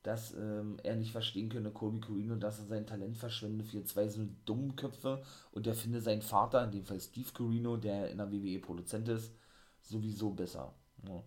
[0.04, 4.08] dass ähm, er nicht verstehen könne, Colby Corino, dass er sein Talent verschwende für zwei
[4.08, 8.18] so dummen Köpfe und er finde seinen Vater, in dem Fall Steve Corino, der in
[8.18, 9.34] der WWE Produzent ist,
[9.82, 10.74] sowieso besser.
[11.08, 11.22] Ja.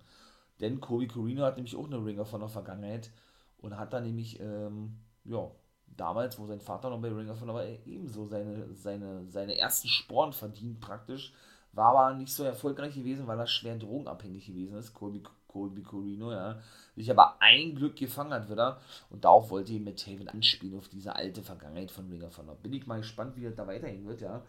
[0.60, 3.10] Denn Kobe Corino hat nämlich auch eine Ringer von der Vergangenheit
[3.58, 5.50] und hat da nämlich, ähm, ja,
[5.96, 10.32] damals, wo sein Vater noch bei Ringer von war, ebenso seine, seine, seine ersten Sporen
[10.32, 11.32] verdient praktisch.
[11.72, 16.30] War aber nicht so erfolgreich gewesen, weil er schwer drogenabhängig gewesen ist, Colby, Colby Corino,
[16.30, 16.60] ja.
[16.94, 20.88] Sich aber ein Glück gefangen hat wieder und darauf wollte ihn mit Taven anspielen, auf
[20.88, 24.20] diese alte Vergangenheit von Ringer von Bin ich mal gespannt, wie das da weitergehen wird,
[24.20, 24.42] ja.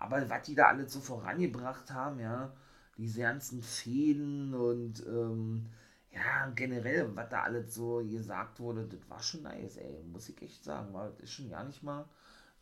[0.00, 2.52] Aber was die da alle so vorangebracht haben, ja,
[2.96, 5.66] diese ganzen Fäden und ähm,
[6.12, 10.40] ja, generell, was da alles so gesagt wurde, das war schon nice, ey, muss ich
[10.42, 10.92] echt sagen.
[10.94, 12.04] War, das ist schon gar nicht mal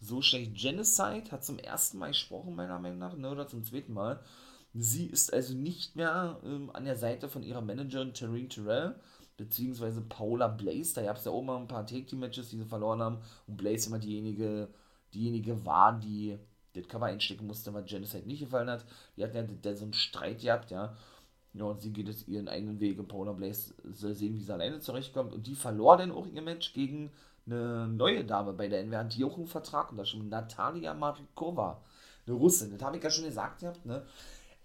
[0.01, 0.55] so schlecht.
[0.57, 4.21] Genocide hat zum ersten Mal gesprochen, meiner Meinung nach, ne, oder zum zweiten Mal.
[4.75, 8.95] Sie ist also nicht mehr ähm, an der Seite von ihrer Managerin Tareen Terrell,
[9.37, 10.95] beziehungsweise Paula Blaze.
[10.95, 13.19] Da gab es ja auch mal ein paar Take-Team-Matches, die sie verloren haben.
[13.47, 14.69] Und Blaze immer diejenige,
[15.13, 16.39] diejenige war, die
[16.75, 18.85] das Cover einstecken musste, weil Janice halt nicht gefallen hat.
[19.17, 20.97] Die hatten ja der, so einen Streit gehabt, ja.
[21.55, 24.53] Ja, und sie geht jetzt ihren eigenen Weg und Paula Blaze soll sehen, wie sie
[24.53, 25.35] alleine zurechtkommt.
[25.35, 27.11] Und die verlor dann auch ihr Match gegen
[27.47, 30.29] eine neue Dame bei der NWA, die auch einen Vertrag unterschrieben.
[30.29, 31.83] Natalia Markova,
[32.27, 32.71] eine Russin.
[32.71, 34.07] Das habe ich ja schon gesagt gehabt, ne?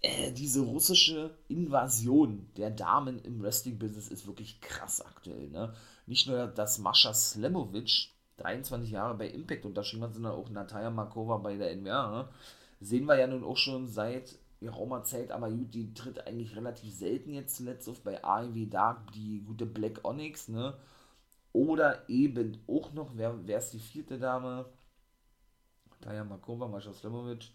[0.00, 5.74] Äh, diese russische Invasion der Damen im Wrestling-Business ist wirklich krass aktuell, ne?
[6.06, 11.36] Nicht nur, dass Mascha Slemovic 23 Jahre bei Impact unterschrieben hat, sondern auch Natalia Markova
[11.38, 12.10] bei der NWA.
[12.10, 12.28] Ne?
[12.80, 16.92] Sehen wir ja nun auch schon seit geraumer Zeit, aber gut, die tritt eigentlich relativ
[16.92, 20.74] selten jetzt zuletzt auf bei AEW Dark, die gute Black Onyx, ne?
[21.52, 24.66] Oder eben auch noch, wer, wer ist die vierte Dame?
[25.90, 27.50] Natalia Markova, Mascha Slemovic,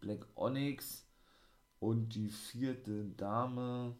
[0.00, 1.06] Black Onyx
[1.78, 3.96] und die vierte Dame,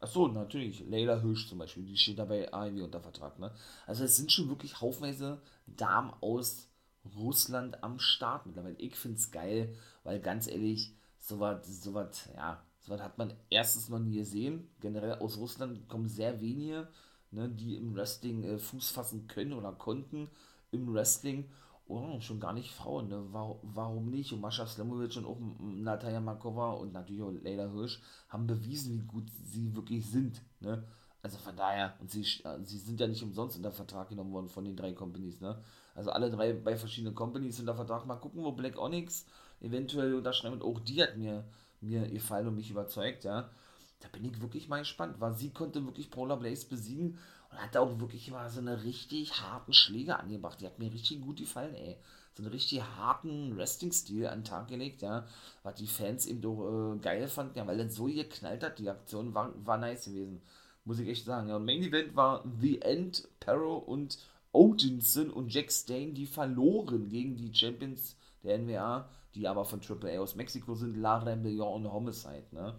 [0.00, 0.84] Achso, natürlich.
[0.88, 3.38] Leila Hirsch zum Beispiel, die steht dabei AEW unter Vertrag.
[3.38, 3.52] Ne?
[3.86, 6.68] Also es sind schon wirklich haufenweise Damen aus
[7.16, 8.76] Russland am Start mittlerweile.
[8.76, 13.98] Ich finde es geil, weil ganz ehrlich, sowas, sowas, ja, sowas hat man erstens noch
[13.98, 14.70] nie gesehen.
[14.80, 16.88] Generell aus Russland kommen sehr wenige,
[17.30, 20.30] ne, die im Wrestling äh, Fuß fassen können oder konnten
[20.70, 21.50] im Wrestling.
[21.90, 23.22] Oh, schon gar nicht Frauen, ne?
[23.30, 24.32] Warum, nicht?
[24.32, 29.06] Und Mascha Slamovic und auch Natalia Markova und natürlich auch Leila Hirsch haben bewiesen, wie
[29.06, 30.84] gut sie wirklich sind, ne?
[31.22, 34.64] Also von daher, und sie, sie sind ja nicht umsonst unter Vertrag genommen worden von
[34.64, 35.60] den drei Companies, ne?
[35.94, 38.06] Also alle drei bei verschiedenen Companies unter Vertrag.
[38.06, 39.26] Mal gucken, wo Black Onyx
[39.60, 40.62] eventuell unterschreibt.
[40.62, 41.44] Auch die hat mir,
[41.80, 43.50] mir gefallen und mich überzeugt, ja.
[43.98, 47.18] Da bin ich wirklich mal gespannt, weil sie konnte wirklich Paula Blaze besiegen
[47.50, 50.60] und hat auch wirklich mal so eine richtig harten Schläge angebracht.
[50.60, 51.96] Die hat mir richtig gut gefallen, ey.
[52.34, 55.26] So einen richtig harten Wrestling-Stil an den Tag gelegt, ja.
[55.62, 58.88] Was die Fans eben doch äh, geil fanden, ja, weil das so geknallt hat, die
[58.88, 60.42] Aktion war, war nice gewesen
[60.84, 61.48] muss ich echt sagen.
[61.48, 64.18] Ja, und Main Event war The End, Perro und
[64.52, 70.18] Odinson und Jack Stain, die verloren gegen die Champions der NWA, die aber von AAA
[70.18, 72.74] aus Mexiko sind, La Rebellion und Homicide, ne?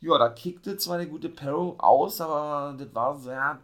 [0.00, 3.60] Ja, da kickte zwar der gute Perro aus, aber das war sehr,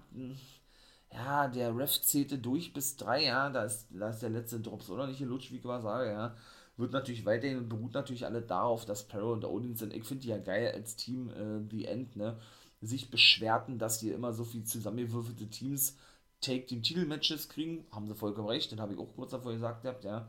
[1.13, 4.91] ja, der Ref zählte durch bis drei, ja, da ist, da ist der letzte Drops,
[4.91, 6.35] oder nicht, Lutsch, wie ich mal sage, ja,
[6.77, 10.29] wird natürlich weiterhin und beruht natürlich alle darauf, dass Perro und Odinson, ich finde die
[10.29, 12.39] ja geil als Team, äh, The End, ne,
[12.83, 15.97] sich beschwerten, dass die immer so viel zusammengewürfelte Teams
[16.43, 17.87] Take Team Titelmatches kriegen.
[17.93, 20.29] Haben sie vollkommen recht, den habe ich auch kurz davor gesagt gehabt, ja.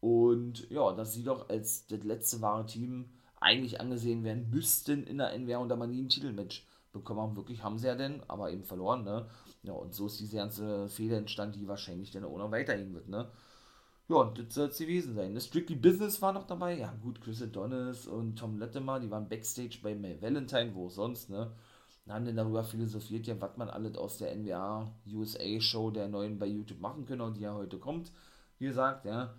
[0.00, 3.08] Und ja, dass sie doch als das letzte wahre Team
[3.40, 7.36] eigentlich angesehen werden müssten in der NWR und da man nie ein Titelmatch bekommen haben.
[7.36, 9.26] Wirklich haben sie ja denn, aber eben verloren, ne?
[9.62, 13.08] Ja, und so ist diese ganze Fehler entstanden, die wahrscheinlich dann auch noch weitergehen wird,
[13.08, 13.28] ne?
[14.08, 15.32] Ja, und das soll es gewesen sein.
[15.32, 15.40] Ne?
[15.40, 16.78] Strictly Business war noch dabei.
[16.78, 21.28] Ja, gut, Chris Adonis und Tom Latimer, die waren Backstage bei May Valentine, wo sonst,
[21.28, 21.50] ne?
[22.08, 26.38] haben dann darüber philosophiert, ja, was man alles aus der NWA USA Show der neuen
[26.38, 28.12] bei YouTube machen könnte und die ja heute kommt,
[28.58, 29.34] wie gesagt, ja,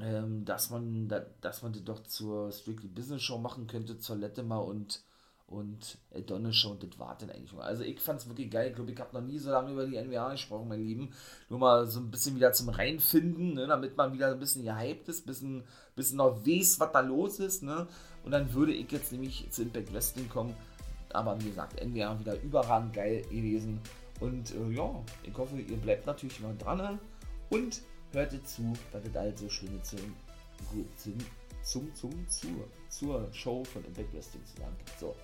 [0.00, 4.16] ähm, dass man da, dass man das doch zur Strictly Business Show machen könnte, zur
[4.16, 5.02] Lettemer und
[5.46, 7.52] und Adonis Show und das war dann eigentlich.
[7.60, 8.70] Also ich fand es wirklich geil.
[8.70, 11.12] Ich glaube, ich habe noch nie so lange über die NWA gesprochen, mein Lieben.
[11.50, 15.06] Nur mal so ein bisschen wieder zum Reinfinden, ne, damit man wieder ein bisschen gehypt
[15.08, 17.62] ist, ein bisschen, bisschen noch weiß, was da los ist.
[17.62, 17.86] Ne?
[18.24, 20.54] Und dann würde ich jetzt nämlich zu Impact Wrestling kommen
[21.14, 23.80] aber wie gesagt, NWA wieder überragend geil gewesen.
[24.20, 26.98] Und äh, ja, ich hoffe, ihr bleibt natürlich mal dran
[27.50, 27.82] und
[28.14, 29.98] hört zu, was es halt so schöne zum,
[30.96, 31.18] zum,
[31.62, 34.98] zum, zum, zur, zur Show von Impact Wrestling zu gibt.
[34.98, 35.14] So.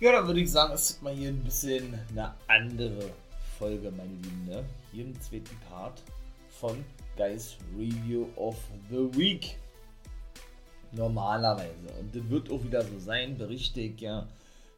[0.00, 3.10] Ja, dann würde ich sagen, es ist mal hier ein bisschen eine andere
[3.58, 4.44] Folge, meine Lieben.
[4.46, 4.64] Ne?
[4.92, 6.02] Hier im zweiten Part
[6.60, 6.84] von
[7.16, 8.56] Guys Review of
[8.90, 9.56] the Week.
[10.92, 11.92] Normalerweise.
[11.98, 14.26] Und das wird auch wieder so sein, berichte ich ja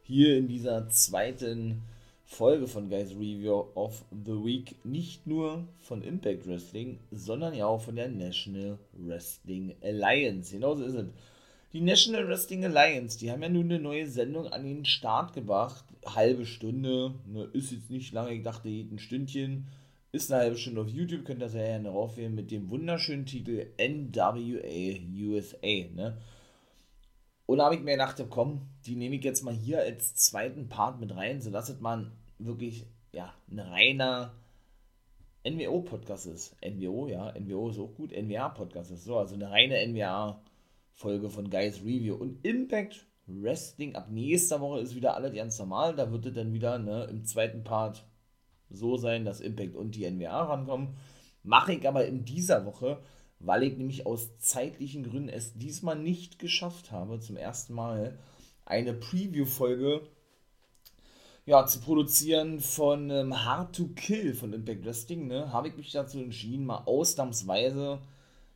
[0.03, 1.83] hier in dieser zweiten
[2.31, 7.81] Folge von Guys Review of the Week nicht nur von Impact Wrestling, sondern ja auch
[7.81, 10.53] von der National Wrestling Alliance.
[10.53, 11.09] Genauso ist es.
[11.73, 15.83] Die National Wrestling Alliance, die haben ja nun eine neue Sendung an den Start gebracht.
[16.05, 19.67] Halbe Stunde, ne, ist jetzt nicht lange, ich dachte, ein Stündchen.
[20.13, 23.67] Ist eine halbe Stunde auf YouTube, könnt ihr sehr gerne raufwählen mit dem wunderschönen Titel
[23.77, 25.93] NWA USA.
[25.93, 26.17] Ne?
[27.45, 30.69] Und da habe ich mir gedacht, komm, die nehme ich jetzt mal hier als zweiten
[30.69, 32.09] Part mit rein, sodass es mal
[32.45, 34.33] wirklich ja, ein reiner
[35.43, 36.55] NWO-Podcast ist.
[36.63, 41.81] NWO, ja, NWO ist auch gut, NWA-Podcast ist so, also eine reine NWA-Folge von Guys
[41.81, 42.15] Review.
[42.15, 45.95] Und Impact Wrestling ab nächster Woche ist wieder alles ganz normal.
[45.95, 48.05] Da wird es dann wieder ne, im zweiten Part
[48.69, 50.95] so sein, dass Impact und die NWA rankommen.
[51.43, 53.01] Mache ich aber in dieser Woche,
[53.39, 58.17] weil ich nämlich aus zeitlichen Gründen es diesmal nicht geschafft habe, zum ersten Mal
[58.65, 60.01] eine Preview-Folge
[61.51, 65.27] ja, zu produzieren von ähm, Hard to Kill von Impact Wrestling.
[65.27, 67.99] Ne, habe ich mich dazu entschieden, mal ausnahmsweise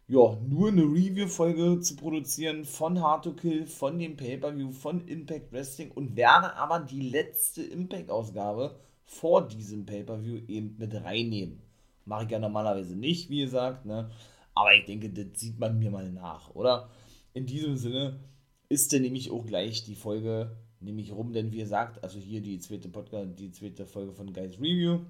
[0.08, 5.51] ja, nur eine Review-Folge zu produzieren von Hard to Kill, von dem Pay-Per-View, von Impact
[5.51, 11.60] Wrestling und werde aber die letzte Impact-Ausgabe vor diesem Pay-Per-View eben mit reinnehmen.
[12.05, 14.10] Mache ich ja normalerweise nicht, wie gesagt, ne?
[14.53, 16.89] Aber ich denke, das sieht man mir mal nach, oder?
[17.34, 18.21] In diesem Sinne
[18.69, 22.59] ist dann nämlich auch gleich die Folge nämlich rum, denn wie gesagt, also hier die
[22.59, 25.01] zweite Podcast, die zweite Folge von Guys Review,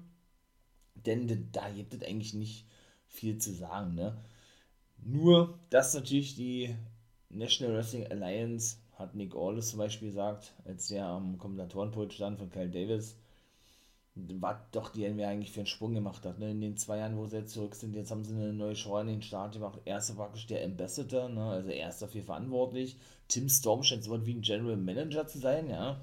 [0.94, 2.66] denn da gibt es eigentlich nicht
[3.06, 4.16] viel zu sagen, ne?
[4.98, 6.74] Nur, dass natürlich die
[7.28, 12.50] National Wrestling Alliance, hat Nick Aldis zum Beispiel gesagt, als der am Kommentatorenpult stand von
[12.50, 13.16] Kyle Davis,
[14.16, 16.38] was doch die NBA eigentlich für einen Sprung gemacht hat.
[16.38, 16.50] Ne?
[16.50, 18.94] In den zwei Jahren, wo sie jetzt zurück sind, jetzt haben sie eine neue Show
[18.94, 19.78] an den Start gemacht.
[19.84, 21.44] Erster praktisch der Ambassador, ne?
[21.44, 22.96] also er ist dafür verantwortlich.
[23.28, 26.00] Tim Storm scheint so wie ein General Manager zu sein, ja.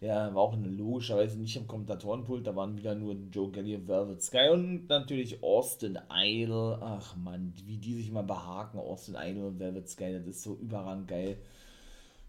[0.00, 4.22] Der war auch logischerweise nicht am Kommentatorenpult, da waren wieder nur Joe Gelly und Velvet
[4.22, 6.76] Sky und natürlich Austin Idol.
[6.82, 10.56] Ach man, wie die sich mal behaken, Austin Idol und Velvet Sky, das ist so
[10.56, 11.38] überragend geil.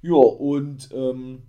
[0.02, 1.42] Ja, und ähm,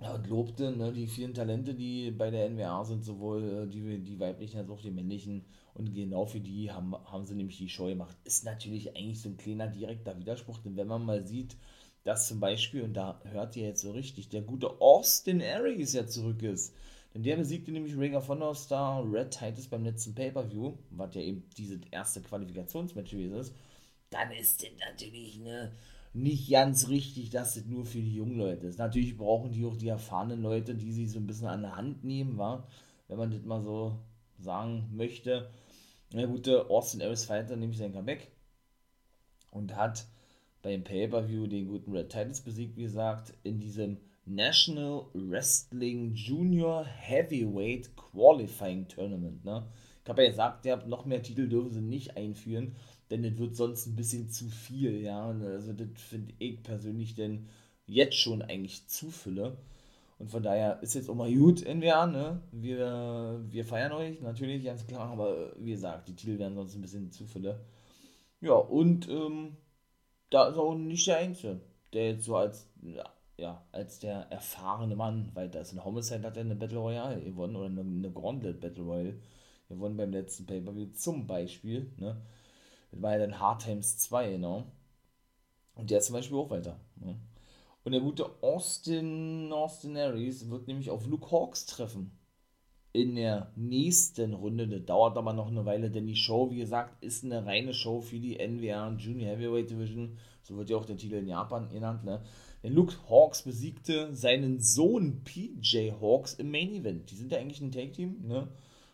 [0.00, 3.98] Ja, und lobte ne, die vielen Talente, die bei der NWA sind, sowohl äh, die,
[3.98, 5.44] die weiblichen als auch die männlichen.
[5.74, 8.16] Und genau für die haben, haben sie nämlich die Show gemacht.
[8.24, 11.56] Ist natürlich eigentlich so ein kleiner direkter Widerspruch, denn wenn man mal sieht,
[12.04, 16.06] dass zum Beispiel, und da hört ihr jetzt so richtig, der gute Austin Aries ja
[16.06, 16.74] zurück ist.
[17.14, 21.22] Denn der besiegte nämlich Ring of Honor Star Red Titus beim letzten Pay-Per-View, was ja
[21.22, 23.54] eben diese erste Qualifikationsmatch gewesen ist.
[24.10, 25.72] Dann ist das natürlich eine
[26.12, 28.78] nicht ganz richtig, dass das nur für die jungen Leute ist.
[28.78, 32.04] Natürlich brauchen die auch die erfahrenen Leute, die sie so ein bisschen an der Hand
[32.04, 32.66] nehmen, war,
[33.08, 33.98] wenn man das mal so
[34.38, 35.50] sagen möchte.
[36.12, 38.30] Der gute Austin Aries Fighter nämlich sein Comeback
[39.50, 40.06] und hat
[40.62, 47.96] beim Pay-Per-View den guten Red Titans besiegt, wie gesagt, in diesem National Wrestling Junior Heavyweight
[47.96, 49.44] Qualifying Tournament.
[49.44, 49.66] Ne?
[50.02, 52.74] Ich habe ja gesagt, noch mehr Titel dürfen sie nicht einführen
[53.10, 55.28] denn das wird sonst ein bisschen zu viel, ja.
[55.28, 57.48] Also das finde ich persönlich denn
[57.86, 59.56] jetzt schon eigentlich zu Fülle.
[60.18, 62.40] Und von daher ist jetzt auch mal gut NWA, ne?
[62.52, 66.82] Wir, wir feiern euch, natürlich, ganz klar, aber wie gesagt, die Titel werden sonst ein
[66.82, 67.60] bisschen zu Fülle.
[68.40, 69.56] Ja, und ähm,
[70.30, 71.60] da ist auch nicht der Einzige,
[71.92, 72.68] der jetzt so als,
[73.36, 75.72] ja, als der erfahrene Mann weiter ist.
[75.72, 79.18] In Homicide hat er eine Battle Royale gewonnen oder eine, eine Gauntlet Battle Royale
[79.68, 82.16] gewonnen beim letzten Pay-Per-View zum Beispiel, ne?
[82.92, 84.64] Dann Hard Times 2, ne?
[85.74, 86.80] Und der ist zum Beispiel auch weiter.
[86.96, 87.16] Ne?
[87.84, 92.10] Und der gute Austin, Austin Aries wird nämlich auf Luke Hawks treffen.
[92.92, 94.66] In der nächsten Runde.
[94.66, 98.00] Das dauert aber noch eine Weile, denn die Show, wie gesagt, ist eine reine Show
[98.00, 100.18] für die NWA Junior Heavyweight Division.
[100.42, 102.22] So wird ja auch der Titel in Japan genannt, ne?
[102.62, 107.10] Denn Luke Hawks besiegte seinen Sohn PJ Hawks im Main Event.
[107.10, 108.48] Die sind ja eigentlich ein Tag-Team, ne?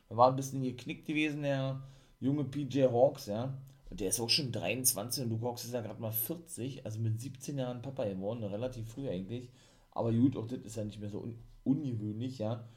[0.09, 1.81] Da war ein bisschen geknickt gewesen, der
[2.21, 3.57] junge PJ Hawks, ja.
[3.95, 7.21] Der ist auch schon 23 und Luke Hawks ist ja gerade mal 40, also mit
[7.21, 9.51] 17 Jahren Papa geworden, relativ früh eigentlich.
[9.93, 12.69] Aber gut, auch das ist ja nicht mehr so un ungewöhnlich, ja.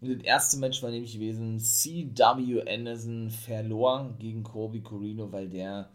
[0.00, 2.62] Und das erste Match war nämlich gewesen, C.W.
[2.68, 5.90] Anderson verlor gegen Kobe Corino, weil der,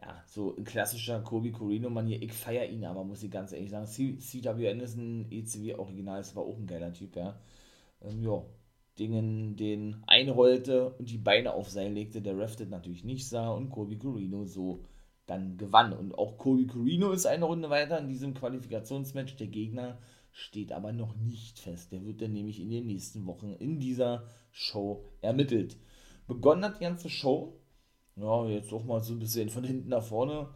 [0.00, 3.86] ja, so ein klassischer Kobe Corino-Manier, ich feiere ihn, aber muss ich ganz ehrlich sagen,
[3.86, 4.70] C.W.
[4.70, 7.40] Anderson, ECW Original, das war auch ein geiler Typ, ja.
[8.02, 8.42] Ähm, ja,
[8.98, 13.70] Dingen den einrollte und die Beine auf Seil legte, der Ref natürlich nicht sah und
[13.70, 14.84] Colby Corino so
[15.26, 15.92] dann gewann.
[15.92, 19.36] Und auch Colby Corino ist eine Runde weiter in diesem Qualifikationsmatch.
[19.36, 19.98] Der Gegner
[20.32, 21.92] steht aber noch nicht fest.
[21.92, 25.76] Der wird dann nämlich in den nächsten Wochen in dieser Show ermittelt.
[26.26, 27.60] Begonnen hat die ganze Show,
[28.16, 30.48] ja, jetzt auch mal so ein bisschen von hinten nach vorne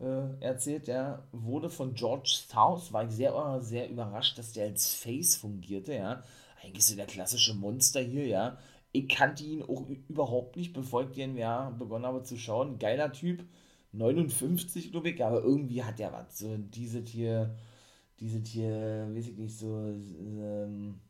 [0.00, 4.94] äh, erzählt, der wurde von George South, war ich sehr, sehr überrascht, dass der als
[4.94, 6.22] Face fungierte, ja
[6.68, 8.58] eigentlich so der klassische Monster hier, ja.
[8.92, 12.78] Ich kannte ihn auch überhaupt nicht, bevor ich den ja begonnen habe zu schauen.
[12.78, 13.44] Geiler Typ,
[13.92, 16.38] 59, glaube ich, aber irgendwie hat er was.
[16.38, 17.54] So diese hier,
[18.20, 21.00] diese hier, weiß ich nicht, so, ähm,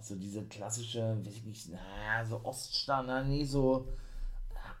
[0.00, 3.88] so diese klassische, weiß ich nicht, na, so Oststaaten, nee, so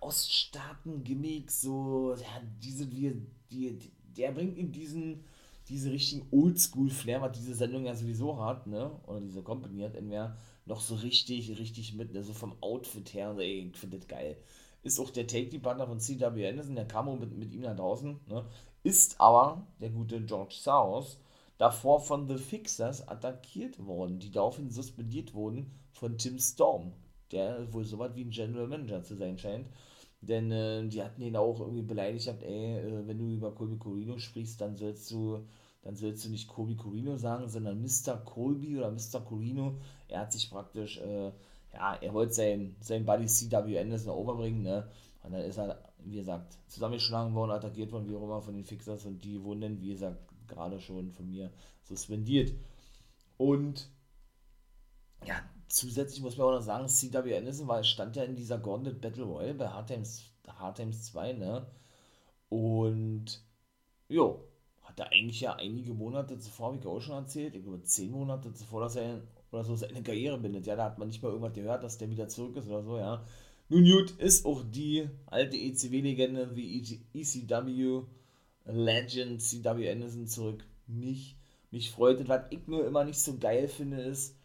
[0.00, 5.24] Oststaaten-Gimmick, so, ja, diese, die, die, der bringt in diesen
[5.68, 8.90] diese richtigen Oldschool-Flair, was diese Sendung ja sowieso hat, ne?
[9.06, 13.40] Oder diese Company hat, entweder noch so richtig, richtig mit, also vom Outfit her, also,
[13.40, 14.36] ey, ich finde das geil.
[14.82, 16.48] Ist auch der Take-Partner von C.W.
[16.48, 18.44] Anderson, der kam mit, mit ihm da draußen, ne?
[18.82, 21.18] Ist aber der gute George South
[21.58, 26.92] davor von The Fixers attackiert worden, die daraufhin suspendiert wurden von Tim Storm,
[27.32, 29.68] der wohl so was wie ein General Manager zu sein scheint.
[30.26, 34.18] Denn äh, die hatten ihn auch irgendwie beleidigt, ey, äh, wenn du über Colby Corino
[34.18, 35.46] sprichst, dann sollst du,
[35.82, 38.16] dann sollst du nicht Colby Corino sagen, sondern Mr.
[38.24, 39.20] Colby oder Mr.
[39.20, 39.76] Corino.
[40.08, 41.32] Er hat sich praktisch, äh,
[41.72, 44.88] ja, er wollte sein, sein Buddy CW Anderson overbringen, ne?
[45.22, 48.64] Und dann ist er, wie gesagt, zusammengeschlagen worden, attackiert worden, wie auch immer, von den
[48.64, 51.50] Fixers und die wurden dann, wie gesagt, gerade schon von mir
[51.82, 52.52] suspendiert.
[53.36, 53.88] Und
[55.26, 59.00] ja, zusätzlich muss man auch noch sagen, CW Anderson war, stand ja in dieser Gauntlet
[59.00, 61.66] Battle Royale bei Hard Times, Hard Times 2, ne?
[62.48, 63.42] Und,
[64.08, 64.44] jo,
[64.82, 68.10] hat er eigentlich ja einige Monate zuvor, wie ich auch schon erzählt, ich glaube zehn
[68.12, 70.66] Monate zuvor, dass er oder so seine Karriere bindet.
[70.66, 72.98] Ja, da hat man nicht mal irgendwas gehört, dass der wieder zurück ist oder so,
[72.98, 73.24] ja.
[73.68, 78.02] Nun gut, ist auch die alte ECW-Legende wie ECW
[78.64, 80.64] Legend CW Anderson zurück.
[80.86, 81.36] Mich,
[81.70, 84.35] mich freut was ich nur immer nicht so geil finde, ist,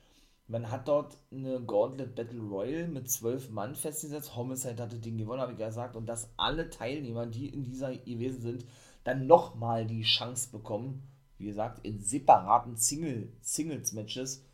[0.47, 4.35] man hat dort eine Gauntlet Battle Royale mit zwölf Mann festgesetzt.
[4.35, 5.95] Homicide hatte den gewonnen, habe ich ja gesagt.
[5.95, 8.65] Und dass alle Teilnehmer, die in dieser gewesen sind,
[9.03, 11.03] dann nochmal die Chance bekommen,
[11.37, 14.45] wie gesagt, in separaten Single, Singles-Matches,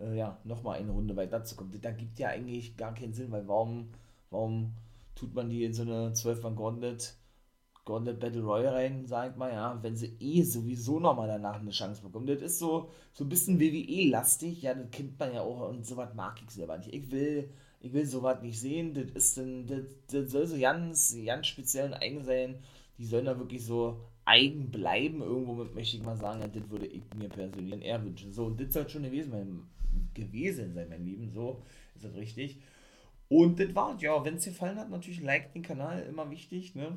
[0.00, 1.80] äh, ja, nochmal eine Runde weiterzukommen.
[1.80, 3.90] Da gibt ja eigentlich gar keinen Sinn, weil warum,
[4.30, 4.74] warum
[5.14, 7.14] tut man die in so eine 12 Mann Gauntlet
[7.84, 12.02] Gauntlet Battle Royale rein, sagt mal, ja, wenn sie eh sowieso nochmal danach eine Chance
[12.02, 12.26] bekommen.
[12.26, 16.14] Das ist so, so ein bisschen WWE-lastig, ja, das kennt man ja auch und sowas
[16.14, 16.92] mag ich selber nicht.
[16.94, 21.16] Ich will, ich will sowas nicht sehen, das ist dann, das, das soll so ganz,
[21.24, 22.56] ganz speziell und eigen sein.
[22.98, 26.70] Die sollen da wirklich so eigen bleiben, irgendwo mit, möchte ich mal sagen, ja, das
[26.70, 28.32] würde ich mir persönlich eher wünschen.
[28.32, 29.62] So, und das soll schon gewesen, mein,
[30.14, 31.62] gewesen sein, mein Lieben, so
[31.96, 32.58] ist das richtig.
[33.28, 36.96] Und das war's, ja, wenn es gefallen hat, natürlich like den Kanal, immer wichtig, ne?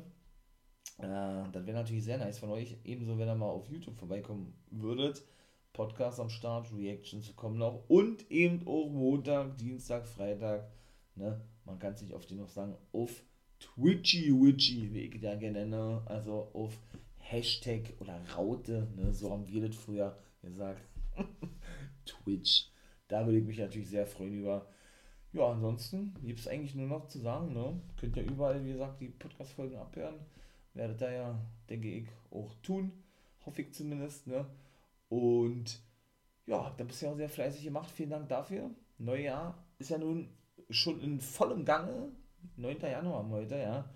[0.98, 2.76] Äh, das wäre natürlich sehr nice von euch.
[2.84, 5.24] Ebenso, wenn ihr mal auf YouTube vorbeikommen würdet.
[5.72, 7.84] Podcast am Start, Reactions kommen noch.
[7.88, 10.70] Und eben auch Montag, Dienstag, Freitag.
[11.14, 11.40] Ne?
[11.64, 12.76] Man kann es nicht den noch sagen.
[12.92, 13.22] Auf
[13.58, 16.02] Twitchy Witchy, wie ich da gerne nenne.
[16.06, 16.78] Also auf
[17.18, 18.88] Hashtag oder Raute.
[18.96, 19.12] Ne?
[19.12, 20.82] So haben wir das früher gesagt.
[22.06, 22.70] Twitch.
[23.08, 24.66] Da würde ich mich natürlich sehr freuen über.
[25.32, 27.52] Ja, ansonsten gibt es eigentlich nur noch zu sagen.
[27.52, 27.78] Ne?
[28.00, 30.16] Könnt ihr überall, wie gesagt, die Podcast-Folgen abhören
[30.76, 32.92] werdet ihr ja, denke ich, auch tun.
[33.44, 34.26] Hoffe ich zumindest.
[34.26, 34.46] Ne?
[35.08, 35.80] Und
[36.46, 37.90] ja, habt ihr bisher sehr fleißig gemacht.
[37.90, 38.70] Vielen Dank dafür.
[38.98, 40.28] Neujahr ist ja nun
[40.70, 42.12] schon in vollem Gange.
[42.56, 42.80] 9.
[42.80, 43.88] Januar heute, ja.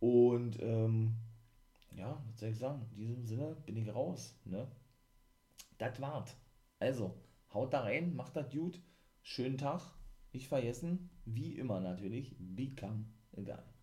[0.00, 1.14] Und ähm,
[1.96, 2.86] ja, was soll ich sagen?
[2.96, 4.34] In diesem Sinne bin ich raus.
[4.44, 4.66] Ne?
[5.78, 6.36] Das war's.
[6.78, 7.14] Also,
[7.52, 8.80] haut da rein, macht das gut.
[9.22, 9.82] Schönen Tag.
[10.32, 13.75] Ich vergessen, wie immer natürlich, become a guy.